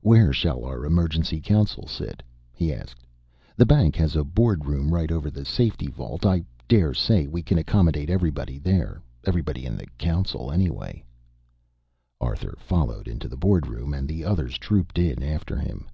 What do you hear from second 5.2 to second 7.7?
the safety vault. I dare say we can